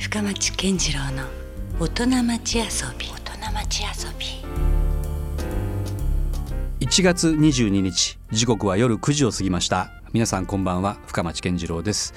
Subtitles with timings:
[0.00, 1.24] 深町健次郎の
[1.78, 2.64] 大人町遊
[2.98, 3.06] び。
[3.08, 4.26] 大人町遊び。
[6.86, 9.90] 1月22日時刻は夜9時を過ぎました。
[10.14, 12.14] 皆さんこんばんは深町健次郎です。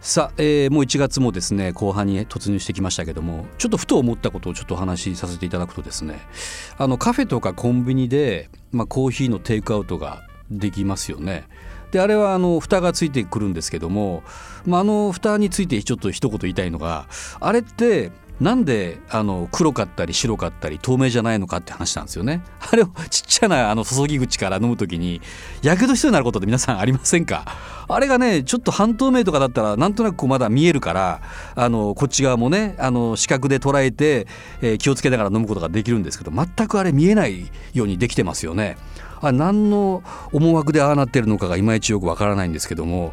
[0.00, 6.18] さあ、えー、もう1月もですね後半に突入してきましたけどもちょっとふと思ったことをちょっとお話しさせていただくとですね
[6.76, 11.44] あのカフェとかコンビニで、まあ、コーヒーのテイクアウトができますよね
[11.90, 14.22] であれはあの蓋がついてくるんですけども、
[14.66, 17.06] まあ、あの蓋についてちょっと一言言いたいのが
[17.40, 22.42] あれってなんであの黒かったり白かったり透明じゃないのかって話なんですよね。
[22.70, 25.22] あれをちっちゃなあの注ぎ口から飲む時に
[25.62, 27.46] やけどしそうになることって皆さんありませんか？
[27.88, 31.22] あれがねちょっと半透明とかだったらなんとなくこうまだ見えるから
[31.54, 34.26] あのこっち側もねあの視覚で捉えて、
[34.60, 38.76] えー気をつけながら飲むことができるんですけど全くあれ見えないようにできてますよね。
[39.20, 40.02] あ何の
[40.32, 43.12] 思惑でああなってるのかがいまいちよくわからないんですけども、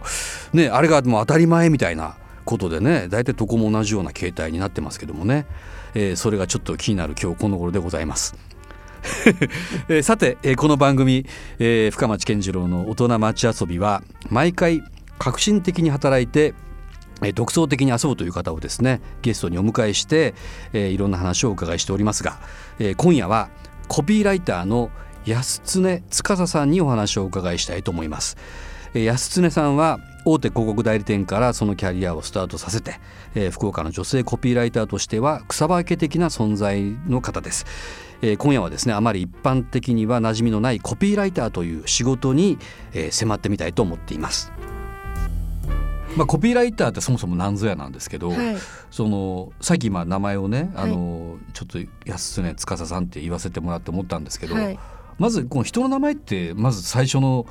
[0.53, 5.45] ね、あれがもう当たり前みたいなことでね大体どこも同じような形態になってますけどもね、
[5.93, 8.35] えーそれがちょっと気になる今日この頃でございます。
[9.89, 11.25] えーさて、えーこの番組、
[11.59, 14.81] えー深町健次郎の大人町遊びは毎回
[15.19, 16.53] 革新的に働いて
[17.35, 20.33] 独創的に遊ぶという方をですねゲストにお迎えして、
[20.73, 22.39] えーいろんな話をお伺いしておりますが、
[22.79, 23.49] えー今夜は
[23.87, 24.89] コピーライターの
[25.25, 26.01] 安常
[26.35, 28.37] 司さんにお話をお伺いしたいと思います。
[28.93, 32.99] えー安常さんは大手広告代理店からそのキャリアをスタートさせて、
[33.35, 37.65] えー福岡の女性コピーライターとしては草分け的な存在の方です。
[38.21, 42.57] えー今夜はですねあまり一般的には馴染みのないコピーライターという仕事に、
[42.93, 44.51] えー迫ってみたいと思っています。
[46.15, 48.57] まあ、コピーライターってそもそも何ぞやなんですけど、はい
[48.91, 54.79] そのさっき今名前をねあの、ちょっと安常司さんって言わせてもらって思ったんですけど、はい
[55.19, 57.45] まずこの人の名前ってまず最初の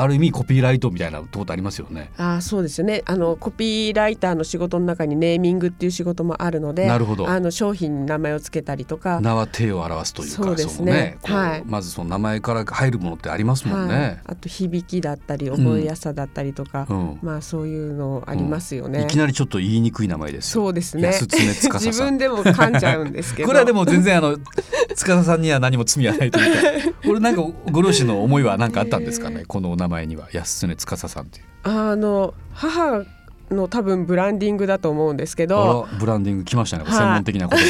[0.00, 2.10] ある意味コピーライトみたいなところありますよね。
[2.16, 3.02] あーそうですよね。
[3.04, 7.28] あのコピーライターの仕事の中にネーミングっていう仕事もあるのでなるほど。
[7.28, 9.20] あの商品に名前をつけたりとか。
[9.20, 11.18] 名は手を表すというかそうですね。
[11.22, 11.62] のこうはい。
[11.66, 13.88] まずその名前から入るものってありますもんはい。
[13.88, 14.20] ね。
[14.24, 17.18] あと響きだったり覚えやすさだったりとか、うん。
[17.20, 19.02] まあそういうのありますよね。
[19.02, 20.62] いきなりちょっと言いにくい名前ですよ。
[20.62, 21.12] そうですね。
[21.12, 23.48] 自分でも噛んじゃうんですけど。
[23.48, 24.36] これはでも全然あの
[24.94, 26.94] 司さんには何も罪はないというか。
[27.04, 29.44] これなんかご両親の思いは何かあったんですかね？
[29.46, 31.44] このお名前には安常司さんっていう。
[31.64, 33.04] あの母
[33.50, 35.88] の多分ブランディングだと思うんですけど。
[35.98, 36.92] ブランディング来ましたね、はい。
[36.92, 37.64] 専門的な言葉、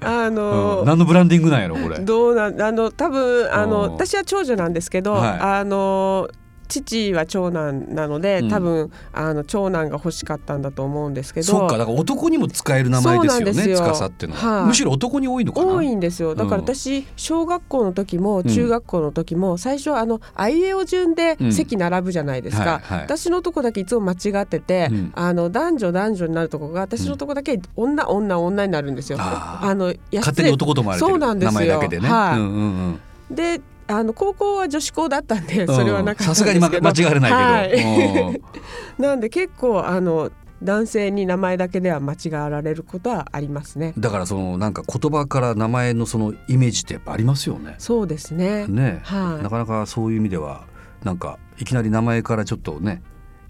[0.24, 1.98] あうのん、何のブランディングなんやろこれ。
[1.98, 3.92] どうなんあの多分あのうん。
[3.92, 5.38] 私は長女なんですけど、はい。
[5.40, 6.28] あの
[6.70, 8.48] 父は長男なのでうん。
[8.48, 11.46] 多分、あの長男が欲しかったんだと思うんですけど。
[11.46, 13.94] そっかだから男にも使える名前ですよねそうなんですよ。
[13.94, 14.66] 司っていうのは、はい。
[14.68, 15.74] むしろ男に多いのかな？
[15.74, 16.34] 多いんですよ。
[16.34, 16.62] だからうん。
[16.62, 18.44] 私小学校の時もん。
[18.44, 21.52] 中学校の時も最初あのあいうえお順でうん。
[21.52, 25.12] 席並ぶじゃないですか、私のとこだけいつも間違ってて、うん。
[25.14, 29.18] あの男女男女になるとこが私のとこだけ女女女になるんですよ。
[29.20, 31.52] あのや勝手に男と思われてるそうなんですよ。
[31.52, 32.38] 名前だけでね、はい。
[32.38, 33.34] うんうん。
[33.34, 33.60] で
[33.90, 35.74] あの高校は女子校だったんでうん。
[35.74, 38.34] それはなかったんさすがに間違われないけど、はい。
[38.34, 38.40] うん。
[39.04, 40.30] なんで結構あの
[40.62, 43.94] 男性に名前だけでは間違われることはありますね。
[43.98, 47.76] だからそのなんか言葉から名前のそのイメージってやっぱありますよね。
[47.78, 48.66] そうですね。
[48.66, 49.42] ね、はい。
[49.42, 50.64] なかなかそういう意味では
[51.02, 53.02] なんかいきなり名前からちょっとね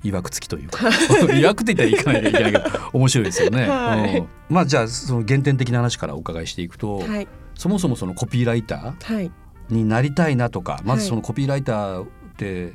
[0.05, 1.43] いわくつきというかい。
[1.45, 3.69] わくって言ったらいかないといけないけど 面白いですよね。
[3.69, 4.19] はい。
[4.19, 4.29] うん。
[4.49, 7.27] まあじゃあその原点的な話からお伺いしていくと、はい。
[7.57, 9.27] そもそもそのコピーライタはい。
[9.27, 9.31] ー
[9.71, 12.75] になりたいなとかまずはいそのコピーライターって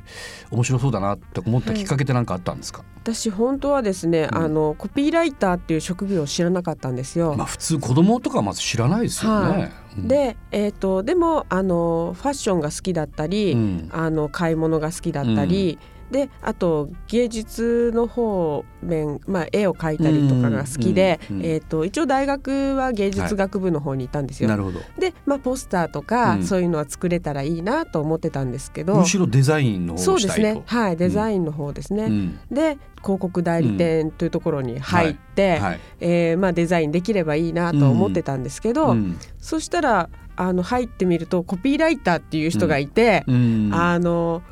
[0.50, 4.38] 面白そうだなって思ったきっかけって何かあったんですか、私本当はですね、うん。
[4.38, 7.34] あのコピーライターっていう職業を知らなかったんですよ。
[7.36, 9.72] まあ普通子供とかはまず知らないですよね。
[9.96, 13.88] うん、で、えー、とでもあのファッションが好きだったり、うん。
[13.92, 15.78] あの買い物が好きだったり、
[16.10, 24.48] であと芸術の方面、まあ、絵を描いたりとかが好きで、うんうんうんえー、と一応大学は芸術学部の方にいたんですよ。
[24.48, 24.80] なるほど。
[24.98, 26.44] で、まあ、ポスターとか、うん。
[26.44, 28.96] そういうのは作れたらいいなと思ってたんですけど。
[28.96, 30.40] むしろデザインの方そうです。
[30.40, 30.62] ね。
[30.66, 32.04] はいデザインの方ですね。
[32.04, 32.38] うん。
[32.50, 35.80] で広告代理店というところに入って、はい。
[36.00, 39.18] えーまあ、デザインできればいいなと思ってたんですけど、うん。
[39.38, 43.70] そしたらあの入ってみるとコピーライターっていう人がいて、うん。
[43.72, 44.42] あの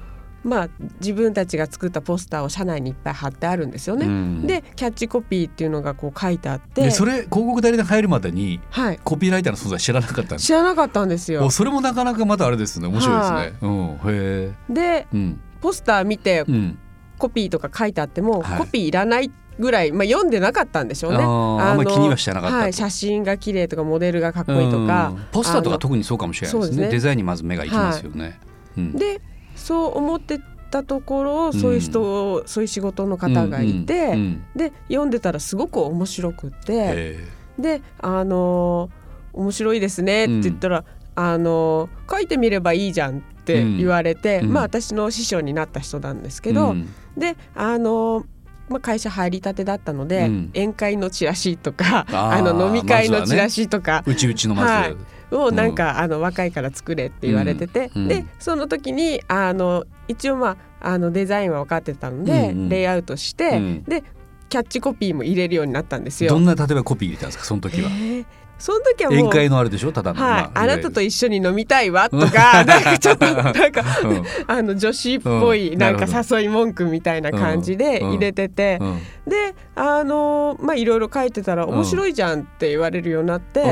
[0.44, 0.68] まあ、
[1.00, 4.06] 自分たちが作ったポスターを社内にいっぱい貼ってあるんですよね。
[4.06, 4.46] うん。
[4.46, 6.82] でキャッチコピーっていうのがこう書いてあって。
[6.82, 10.46] でそれ広告代理店入るまでにはい、コピーライターの存在知らなかったんです。
[10.46, 11.46] 知らなかったんですよ。
[11.46, 11.50] お。
[11.50, 12.88] それもなかなかまたあれですね。
[12.88, 13.52] 面白いですね。
[13.62, 13.92] うん。
[13.94, 14.52] へえ。
[14.68, 15.40] でうん。
[15.60, 16.78] ポスター見てうん。
[17.16, 18.58] コピーとか書いてあっても、はい。
[18.58, 21.18] コピーいらないぐらい、まあ、読んでなかったんでしょうね。
[21.18, 22.56] あんまり気にはしてなかった。
[22.56, 25.12] とはい、写真が綺麗とかモデルがかっこいいとか。
[25.14, 25.24] うん。
[25.32, 26.82] ポスターとか特にそうかもしれないですね。
[26.86, 26.88] ね。
[26.88, 28.40] デザインにまず目がいきますよね。
[28.76, 28.92] うん。
[28.92, 29.20] で
[29.54, 30.40] そう思って
[30.70, 32.02] たところそういう人
[32.32, 37.18] を、そういう仕事の方がいて、うんうんで読んでたらすごく面白くってへ
[37.58, 40.84] であのー面白いですねって言ったら、
[41.16, 44.52] あのー書いてみればいいじゃんって言われて、うん。
[44.52, 46.88] まあ私の師匠になった人なんですけえど、うん。
[47.16, 48.24] であのー
[48.68, 50.50] まあ、会社入りたてだったので、うん。
[50.54, 54.96] 宴会のチラシとかあの飲み会のチラシとか、うちうちのまず、はい。
[55.34, 58.08] をなんか、あの若いから作れって言われてて、うん。
[58.08, 62.68] でその時にあの一応まああのデザインは分かってたので、うんうん。
[62.68, 63.84] レイアウトして、うん。
[63.84, 64.02] で
[64.48, 66.30] キャッチコピーも入れるようになったんですよ。
[66.30, 68.24] どんな例えばコピー入れたんですかその時は、えー
[68.58, 74.22] その時はもう宴会のあれでしょただの、はい、まあなたとい一緒に飲みたいわとか なんかちょっとなんか、うん。
[74.46, 78.98] あの女子っぽいなんか誘い文句みたいな感じで入れてて、うん。
[79.26, 83.62] であのまあいろいろ書いてたら面白いじゃんって言われるようになって、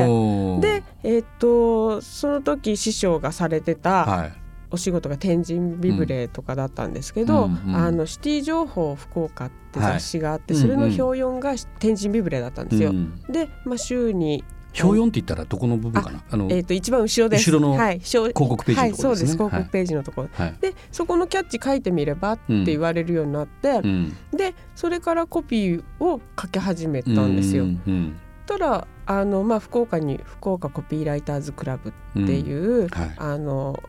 [0.59, 4.33] でえっとその時師匠がされてたはい。
[4.73, 7.61] お仕事が天神ビブレとかだったんですけど、うん。
[7.67, 7.75] うん。
[7.75, 10.61] あのシティ情報福岡って雑誌があって、はい。
[10.63, 12.89] それのうんうん表4が天神ビブレだったんですよ。
[12.89, 13.21] うん。
[13.29, 14.43] で、まあ、週に
[14.81, 16.23] 表四って言ったらどこの部分かな？
[16.29, 17.51] あの、えー、と一番後ろです。
[17.51, 19.23] 後ろのはい、広告ページのところですね。
[19.23, 19.33] はい、そうです。
[19.33, 19.63] 広はい。
[19.63, 20.29] 告ページのところ。
[20.33, 20.57] はい。
[20.59, 27.65] で、そこのキャッチ書いてみればって言われるようになって、うん、で、それからコピーを書き始めたんですよ。
[27.65, 28.15] うんうん。
[28.45, 33.13] たら、あのまあ福岡に福岡コピーライターズクラブっていう、はい。
[33.17, 33.81] あの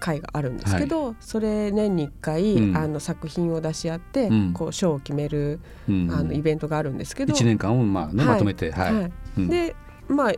[0.00, 2.76] 会があるんですけど、それ年に1回、うん。
[2.76, 4.52] あの作品を出し合って、うん。
[4.52, 6.10] こう賞を決める、うん。
[6.12, 8.34] あのイベントがあるんですけど、一年間をまあね、はい。
[8.34, 9.12] まとめてはい、はい。
[9.38, 9.48] うん。
[9.48, 9.76] で
[10.08, 10.32] まあ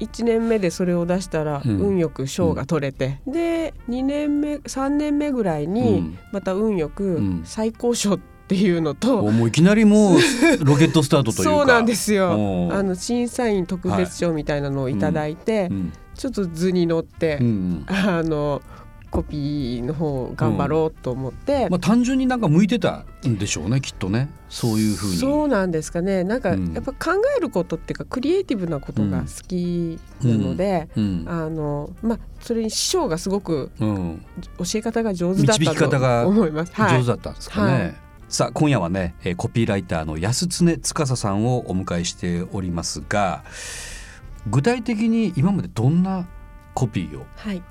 [0.00, 1.80] 1年目でそれを出したらうん。
[1.80, 6.18] 運よく賞が取れて、で2年目3年目ぐらいにうん。
[6.32, 7.42] また運よくうん。
[7.44, 8.18] 最高賞っ
[8.48, 10.18] ていうのと、おもういきなりもう
[10.64, 11.50] ロケットスタートというか。
[11.50, 12.32] そうなんですよ。
[12.72, 15.92] あの審査員特別賞みたいなのをいただいて、うん。
[16.14, 17.84] ちょっと図に乗って、うん。
[17.88, 18.62] あの
[19.10, 24.30] コピーの方頑張ろうと思って、まあ、単純になんか向いてたんでしょうねきっとね。
[24.48, 25.16] そういうふうに。
[25.16, 26.24] そうなんですかね。
[26.24, 26.72] なんかうん。
[26.72, 31.24] やっぱ考えることっていうかクリエイティブなことが好きなので、うん。
[31.26, 34.24] あのまあそれに師匠がすごくうん、
[34.58, 36.72] 教え方が上手だったと思います。
[36.74, 36.98] はい。
[36.98, 37.94] 上手だったんですかね、はい。
[38.28, 43.42] さあ今夜はね、えーコピーライターの安常司さんをお迎えしておりますが
[44.50, 46.26] 具体的に今までどんな
[46.74, 47.26] コピーを？
[47.36, 47.62] はい、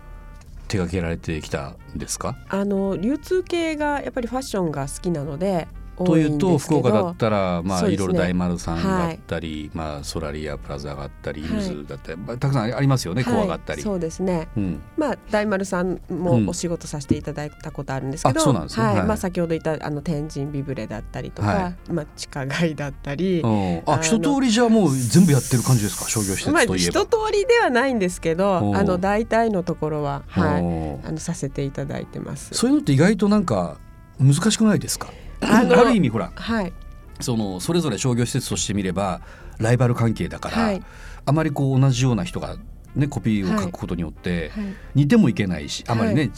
[0.68, 2.36] 手掛けられてきたんですか？
[2.50, 5.68] あの流通系がやっぱりファッションが好きなので
[6.06, 11.52] と多いいうんと福岡だったらまあいろいろ大丸さんがあったり、まあソラリアプラザがあったりはい。
[11.52, 13.78] ユーズだったり、まあたくさんありますよね、コアがあったり。
[13.78, 14.48] はい、そうですね。
[14.56, 14.82] うん。
[14.98, 16.18] まあ大丸さんうん。
[16.20, 18.86] もお仕事させていただいたことあるんですけど、あそうなんですね。
[18.86, 18.98] はい。
[18.98, 19.08] はい。
[19.08, 23.82] まあ、先ほど言ったあの天神ビブレだったりとか、はまあ、地下街だったり、うん。
[23.86, 26.10] あ一通りじゃあもう全部やってる感じですか？
[26.10, 27.02] 商業施設まあといえば。
[27.02, 32.50] 一通りではないんですけおどうあの大体のところは、はい、あのさせていただいてます。
[32.54, 33.78] そういうのって意外となんか
[34.20, 35.10] 難しくないですか？
[35.42, 36.74] ある意味ほらはい。
[37.19, 39.22] そのそれぞれ商業施設としてみれば
[39.57, 40.84] ライバル関係だから、はい。
[41.25, 42.57] あまりこう同じような人が、
[42.95, 44.66] ね、コピーを書くことによってはい。
[44.95, 46.31] 似てもいけないし、あまりね、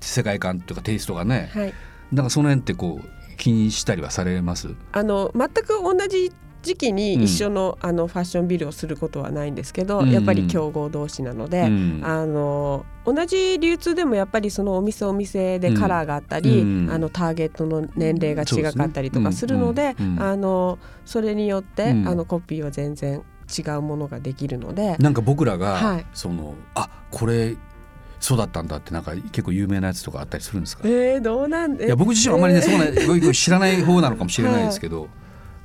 [0.00, 1.74] 世界観というかテイストがね、はい。
[2.12, 4.74] だからその辺ってこう気にしたりはされます？
[4.92, 6.32] あの全く同じ
[6.66, 7.22] 時期にうん。
[7.22, 10.10] 一緒の,、あのファッションビルをすることはないんですけど、うん。
[10.10, 12.00] やっぱり競合同士なので、うん。
[12.04, 16.90] あの同じ流通でもやっぱりそのお店お店でカラーがあったり、うん。
[16.90, 22.08] あのターゲットの年齢が違かったりとかするので、あのそれによって、うん。
[22.08, 23.22] あのコピーは全然
[23.56, 26.06] 違うものができるので、なんか僕らが、はい。
[26.12, 27.56] そのあこれ
[28.18, 30.82] そうだったんだってなんか結構有名なやつとかあったりするんですか？
[30.86, 35.06] えー、どうなんでいや僕自身はあまりね、え ーそこね知らない方なのかもしれないですけど、な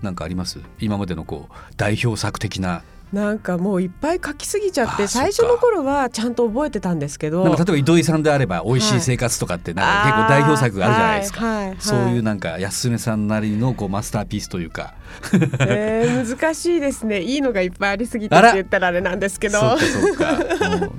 [0.10, 0.60] んかあります？
[0.80, 7.44] 今までのこう代表作的ななんかもういっぱい書きすぎちゃって最初の頃はちゃんと覚えてたんですけど。
[7.44, 11.78] 例えば糸井さんであれば「美味しい生活」とかってなんか結構代表作があるじゃないですか、はいはいはい。
[11.80, 14.94] そういうなんか安目さんなりのこうマスターピースというか。
[15.60, 17.22] えー、難しいですね。
[17.22, 19.60] いいのがいっぱいありすぎてって言ったらあれなんですけど。
[19.60, 20.32] そうかそうか。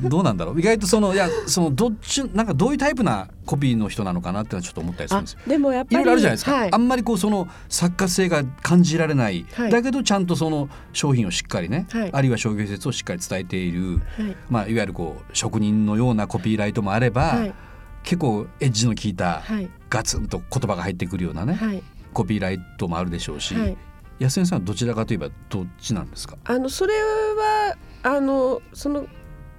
[0.02, 0.60] うんどうなんだろう。
[0.60, 5.38] 意外とそのいやそのどっちなんかどういうタイプなコピーの人なのかなってのはちょっと思ったりするんあですよ。
[5.46, 6.68] でもやっぱりいろいろあるじゃないですか、はい。
[6.72, 9.70] あんまりこうその作家性が感じられない、はい。
[9.70, 14.36] だけどちゃんとその商品をしっかりね、はいあるいは商業施設をしっかり伝えている、はい。
[14.48, 17.54] まあ、いわゆるこう職人のようなコピーライトもあれば、はい。
[18.02, 19.68] 結構エッジの効いたはい。
[19.88, 21.82] ガツンと言葉が入ってくるようなね、はい。
[22.12, 23.76] コピーライトもあるでしょうし、はい。
[24.18, 26.36] 安江さんはどちらかといえばどっちなんですか？
[26.44, 29.06] あのそれはあのその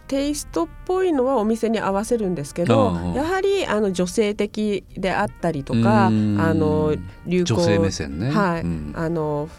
[0.08, 6.36] テイストっぽいのはお店に合わせるんですけど、やはりあの女性的であったりとかあうん。
[6.36, 6.96] の
[7.26, 8.30] 流行女性目線ね。
[8.30, 8.62] はい。
[8.62, 8.94] うん。
[8.96, 9.50] あの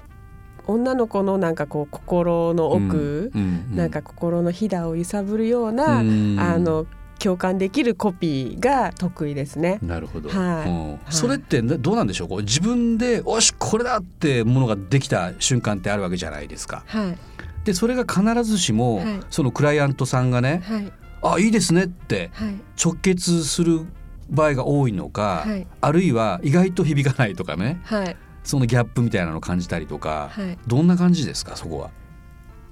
[0.66, 3.40] 女の子のなんかこう心の奥、うん
[3.70, 6.36] うんなんか心のひだを揺さぶるような、うん。
[6.38, 6.86] あの
[7.20, 9.78] 共感できるコピーが得意ですね。
[9.82, 11.12] なるほど、はい。
[11.14, 12.28] それってどうなんでしょう？
[12.28, 16.82] こう自分で「おしこれだ!」ってものができた瞬間ってあるわけじゃないですか。
[16.86, 17.18] はい。
[17.64, 19.06] でそれが必ずしも、はい。
[19.30, 20.92] そのクライアントさんがねはい
[21.22, 22.54] 「あいいですね」ってはい。
[22.82, 23.86] 直結する
[24.28, 25.66] 場合が多いのか、はい。
[25.80, 27.80] あるいは意外と響かないとかね。
[27.84, 30.58] はいそのギャップみたいなのを感じたりとか、はい。
[30.66, 31.90] どんな感じですかそこは？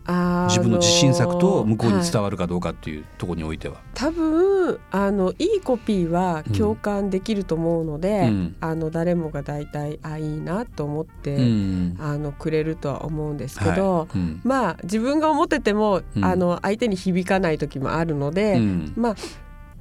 [0.05, 3.77] あ自分の自信作と向こうに伝わわるかどうかっていうところにおいては。
[3.95, 8.57] 多分あのいいコピーは共感できると思うので、うん。
[8.61, 11.97] あの誰もが大体あいいなと思って、うん。
[12.01, 14.19] あのくれるとは思うんですけど、はい。
[14.19, 14.41] うん。
[14.43, 16.25] まあ自分が思ってても、うん。
[16.25, 18.93] あの相手に響かない時もあるので、うん。
[18.97, 19.17] まあ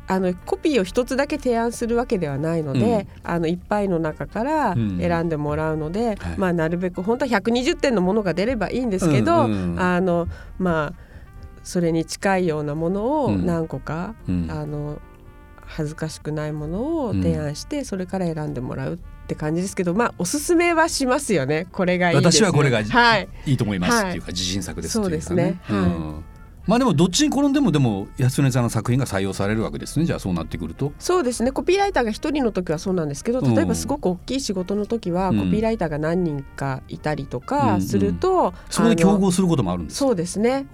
[0.08, 5.00] あのコピーを一つだけ提案するわけではないので、あのいっぱいの中からうん。
[5.00, 6.17] 選んでもらうので、はい。
[6.38, 10.27] まあなるべく本当は120点のものが出ればいいんですけど、うんうんあの
[10.60, 11.12] まあ
[11.63, 13.46] それに近いようなものをうん。
[13.46, 14.48] 何個か、うん。
[14.51, 15.00] あの
[15.65, 21.67] 恥ずかしくないものを提案して、それから選んでもらうって感じですけどまあおすすめはしますよね。
[21.72, 23.29] これがいいです、ね、私はこれがはい。
[23.46, 25.22] いいと思いますはいっていうか自信作ですっていうかね。
[25.22, 25.60] そうですね。
[25.63, 25.77] はい。
[25.77, 26.24] うん
[26.68, 30.06] まあでもどっちに転んでもでも安根さんの作品が採用されるわけですね。
[30.06, 30.94] じゃあそうなってくると。
[31.00, 31.51] そうですね。
[31.51, 33.56] コピーライターが一人の時はそうなんですけどうん。
[33.56, 35.38] 例えばすごく大きい仕事の時は、うん。
[35.39, 37.82] コピーライターが何人かいたりとうんうかん。
[37.82, 40.06] すると、そこで競合することもあるんですか？
[40.06, 40.68] そうですね。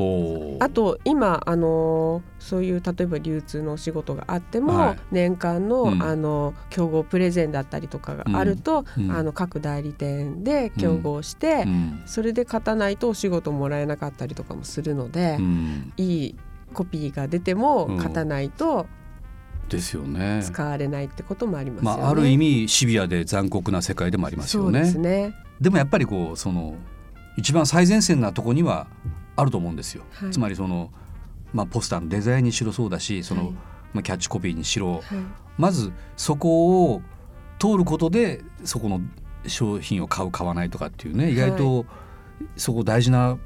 [0.59, 16.35] あと今あのそういう例えば流通のお仕事があっても、はい年間の,、うんあの競合プレゼンだったりとかがあると、うんうんあの各代理店で競合して、うんそれで勝たないとお仕事もらえなかったりとかもするので、うんいい
[16.73, 18.85] コピーが出てもうん勝たないと
[19.69, 20.41] ですよね。
[20.43, 22.01] 使われないってこともありますよね。
[22.01, 24.81] まあある意味シビアで残酷な世界でもありますよね。
[24.81, 25.33] ですね。
[25.59, 26.75] でもやっぱりこうその
[27.37, 28.87] 一番最前線なとこには
[29.35, 30.03] あると思うんですよ。
[30.11, 30.91] はいつまりその
[31.53, 33.53] まあポスターのデザインにしろそうだしその、はい
[33.93, 35.01] まあキャッチコピーにしろはい
[35.57, 37.01] まずそこを
[37.59, 39.01] 通ることでそこの
[39.47, 41.85] 商品を買う買わないとかっていうね意外と
[42.55, 43.37] そこ大事な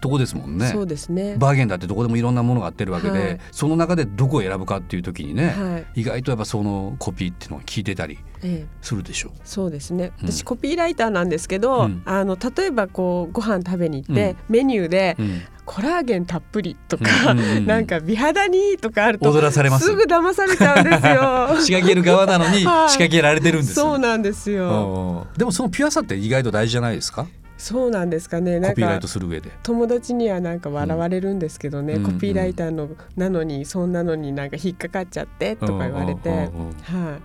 [0.00, 0.68] とこですもんね。
[0.68, 1.36] そうですね。
[1.36, 6.00] バーゲンだってどこでもいろんなものがってるわけで、はいその中でどこを選ぶかっていう時にね、はい。
[6.00, 8.66] 意外とやっぱそのコピーっていうのが効いてたりええ。
[8.80, 9.32] するでしょう。
[9.44, 15.42] そうですねうん私コピーライターなんですけど、うんあの例えばこうご飯食べに行って、メニューでうん
[15.72, 17.66] コラーゲンたっぷりとか、うんうんうん。
[17.66, 19.86] なんか美肌にとかあると踊らされます。
[19.86, 21.60] すぐ騙されちゃうんですよ。
[21.62, 22.88] 仕掛ける側なのに仕はい。
[22.88, 25.26] 掛けられてるんですよ、そうなんですよ。
[25.30, 27.28] うんでもそのピュアさって意外と大事じゃないですか？
[27.56, 28.58] そうなんですかね。
[28.58, 29.52] なんコピーライかトする上で。
[29.62, 37.10] 友達にはなんか笑われるんですけどね、うんコピーライターのなのにそんなのになんか引っかかっちゃってとか言われて、うんうんうんうん。
[37.10, 37.16] は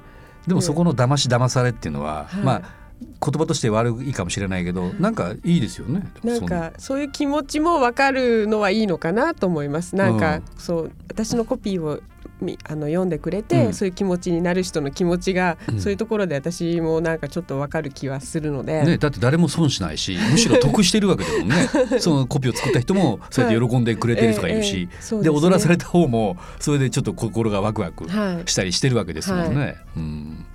[0.46, 0.48] い。
[0.48, 2.44] でもそこの騙し騙されっていうのは、はい。
[2.44, 6.08] まあ言葉として悪いかもしれないけど、なんかいいですよね。
[6.24, 9.96] なんかそういう気持ちも分かるのはいいのかなと思います。
[9.96, 12.02] なんか、うんそう私のコピーを
[12.42, 13.74] みあの読んでくれて、うん。
[13.74, 15.80] そういう気持ちになる人の気持ちが、うん。
[15.80, 21.56] そういうところで私もなんかちょっと分かる気はするので、ね、だって誰も損しないし むしろ得してるわけだもんね。
[22.00, 25.36] そのコピーを作った人もそうやって喜んでくれてる人がいるし、ええええそうでね。
[25.36, 28.50] 踊らされた方もそれでちょっと心がワクワクはい。
[28.50, 29.76] したりしてるわけですもんね。
[29.96, 30.46] うん、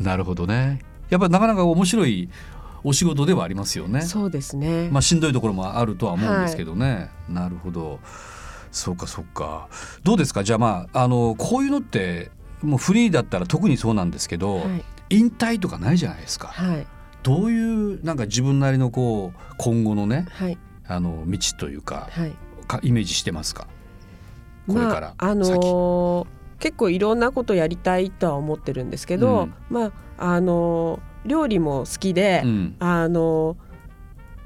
[0.00, 0.80] なるほどね
[1.12, 2.30] やっぱなかなか面白い
[2.82, 4.00] お仕事ではありますよね。
[4.00, 4.88] そうですね。
[4.90, 8.00] まあ、しんどいところもあるとは思うんですけどね、なるほど。
[8.70, 9.68] そうかそうか。
[10.02, 10.42] どうですか？
[10.42, 12.30] じゃあまああのこういうのって
[12.62, 14.84] もうフリーだったら特にそうなんですけど、はい。
[15.10, 16.48] 引退とかないじゃないですか。
[16.48, 16.86] はい。
[17.22, 20.58] どういうなんか自分なりのこう今後のねはい。
[20.86, 22.32] あの道というかはい。
[22.66, 23.66] かイメージしてますか？
[24.66, 26.26] これからまああのー
[26.62, 29.54] 結構いろんなことやりたいとは思ってるんですけど、うん。
[29.68, 32.76] まああのー料理も好きで、うん。
[32.78, 33.56] あの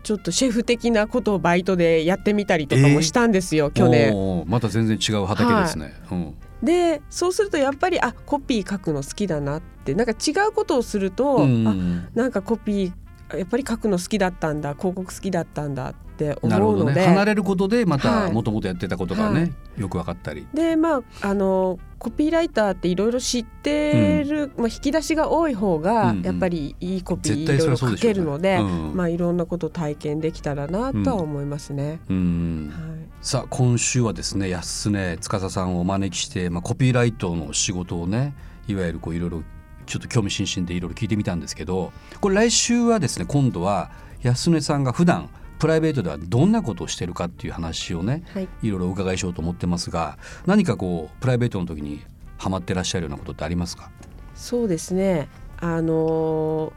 [0.03, 4.15] ちょっとシェフ的なことをバイトでやってみたりとかもしたんですよ、去年。
[4.15, 5.93] おーまた全然違う畑ですね。
[6.11, 6.35] うん。
[6.63, 11.69] でそうするとやっぱりあコピー書くの好きだなってなんか違うことをすると、うん。
[11.69, 11.75] あ
[12.15, 17.01] なんかコピーやっぱり書くの好きだったんだ広告好きだったんだってなるほど思うので。
[17.01, 18.29] ね離れることでまはい。
[18.29, 19.47] たもともとやってたことがね、は
[19.79, 20.47] よく分かったり。
[20.53, 26.23] でまああのコピーライターっていろいろ知ってる、まあ、引き出しが多い方がうんうん。
[26.23, 28.93] やっぱりいいコピーいろいろ書けるので、うん。
[28.95, 32.01] まあいろんなことを体験できたらなとは思いますね。
[32.09, 32.73] うん。
[32.73, 33.07] はい。
[33.23, 38.35] さあ今週はですね安根司さんをお招きして、まあ、コピーライトの仕事をね
[38.69, 39.43] いわゆるこういろいろ
[39.87, 43.91] ちょっと興味津々でいろいろ聞いてみたんですけどこれ来週はですね今度は
[44.23, 48.49] 安根さんが普段プライベートではどんなことをしてるかっていう話をねはい。
[48.63, 52.03] いろいろお伺いしようと思ってますが何かこうプライベートの時に
[52.39, 53.91] ハマってらっしゃるようなことってありますか？
[54.35, 55.29] そうですね。
[55.59, 56.73] あのー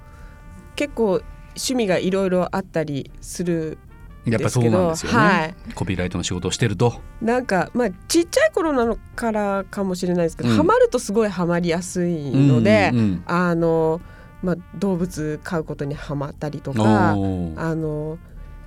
[0.76, 3.78] 結構趣味がいろいろあったりする
[4.24, 5.74] やっぱそうなんですよね、はい。
[5.74, 7.02] コピーライトの仕事をしてると。
[7.22, 10.56] なんかまあちっちゃい頃なのからかもしれないですけど、うん。
[10.56, 14.00] ハマるとすごいハマりやすいので、うんうんあの
[14.42, 18.18] まあ動物飼うことにハマったりとうんかあの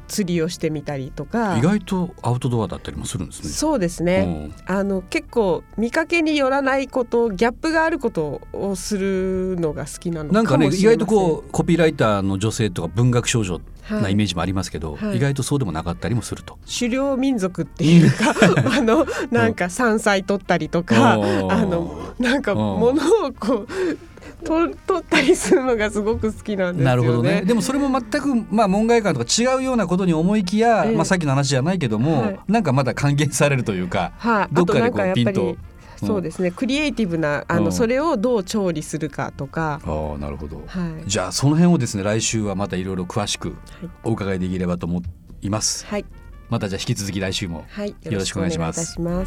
[0.09, 1.57] 釣りをしてみたりとか。
[1.59, 3.49] 意外とアウトドアだったりもするんですね。
[3.49, 14.03] そうですね、あの結構見かけによらないことギャップがあることをするのが好きなのなんかね意外とこうコピーライターの女性とか文学少女はい。
[14.03, 15.17] なイメージもありますけど、はい。
[15.17, 16.59] 意外とそうでもなかったりもすると。
[16.73, 18.33] 狩猟民族っていうか
[18.77, 24.12] あのなんか山菜取ったりとかあのなんかうん物をこうと
[24.43, 26.91] 取ったりするのがすごく好きなんですよね。
[26.91, 27.43] なるほどね。
[27.43, 30.95] でもそれも全くまあ門外漢とか違うようなことに思いきや、ええ。
[30.95, 32.39] まあさっきの話じゃないけども、はい。
[32.49, 35.57] なんかまだ還元されるというか、はい、どっかでこうピンりと。
[36.05, 36.51] そうですね。
[36.51, 37.73] クリエイティブなあのうん。
[37.73, 40.63] それをどう調理するかとか、ああなるほど。
[40.67, 41.09] はい。
[41.09, 43.55] じゃあその辺をですね来週はまたいろいろ詳しく
[44.03, 45.03] お伺いできればと思
[45.43, 45.87] います。
[45.87, 46.05] はい。
[46.51, 47.91] またじゃあ引き続き来週もはい。
[47.91, 48.79] よろしくお願いします。
[48.79, 49.27] よろしくお願い。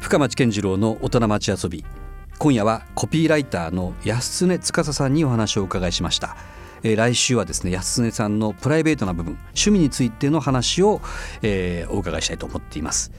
[0.00, 1.84] 深町健次郎の大人町遊び
[2.38, 6.36] 今夜はコピーライターの安常司さんにお話をお伺いしました、
[6.82, 11.00] え来週はですね安常さんのプライベートな部分趣味についての話を、
[11.42, 13.12] えーお伺いしたいと思っています。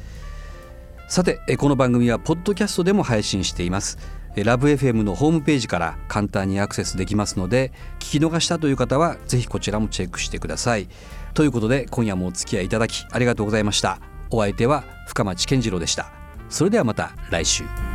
[1.08, 3.98] さてえこの番組はポッドキャストでも配信しています。
[4.36, 10.88] えラブ f m のホームページから簡単にアクセスできますので聞き逃したという方はぜひこちらもチェックしてください。
[11.34, 14.00] ということで今夜もお付き合いいただきありがとうございました。
[14.30, 16.12] お相手は深町健次郎でした。
[16.50, 17.95] それではまた来週。